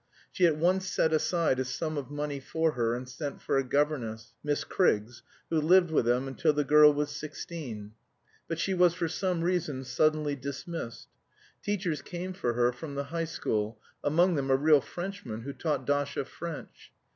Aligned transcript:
She 0.31 0.47
at 0.47 0.57
once 0.57 0.87
set 0.89 1.13
aside 1.13 1.59
a 1.59 1.63
sum 1.63 1.95
of 1.95 2.09
money 2.09 2.39
for 2.39 2.71
her, 2.71 2.95
and 2.95 3.07
sent 3.07 3.39
for 3.39 3.59
a 3.59 3.63
governess, 3.63 4.33
Miss 4.43 4.63
Criggs, 4.63 5.21
who 5.51 5.61
lived 5.61 5.91
with 5.91 6.05
them 6.05 6.27
until 6.27 6.53
the 6.53 6.63
girl 6.63 6.91
was 6.91 7.11
sixteen, 7.11 7.91
but 8.47 8.57
she 8.57 8.73
was 8.73 8.95
for 8.95 9.07
some 9.07 9.41
reason 9.43 9.83
suddenly 9.83 10.35
dismissed. 10.35 11.09
Teachers 11.61 12.01
came 12.01 12.33
for 12.33 12.53
her 12.53 12.71
from 12.71 12.95
the 12.95 13.03
High 13.13 13.25
School, 13.25 13.79
among 14.03 14.33
them 14.33 14.49
a 14.49 14.55
real 14.55 14.81
Frenchman, 14.81 15.41
who 15.43 15.53
taught 15.53 15.85
Dasha 15.85 16.25
French. 16.25 16.91